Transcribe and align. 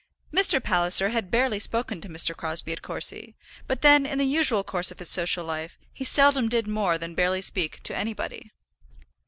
Mr. 0.35 0.59
Palliser 0.63 1.09
had 1.09 1.29
barely 1.29 1.59
spoken 1.59 2.01
to 2.01 2.09
Mr. 2.09 2.35
Crosbie 2.35 2.71
at 2.71 2.81
Courcy, 2.81 3.35
but 3.67 3.81
then 3.83 4.07
in 4.07 4.17
the 4.17 4.23
usual 4.25 4.63
course 4.63 4.89
of 4.89 4.97
his 4.97 5.11
social 5.11 5.45
life 5.45 5.77
he 5.93 6.03
seldom 6.03 6.49
did 6.49 6.65
more 6.67 6.97
than 6.97 7.13
barely 7.13 7.39
speak 7.41 7.79
to 7.83 7.95
anybody. 7.95 8.49